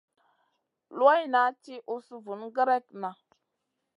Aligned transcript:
Luwayna 0.97 1.41
ti 1.63 1.75
usna 1.95 2.17
vun 2.25 2.41
gerekna. 2.55 3.09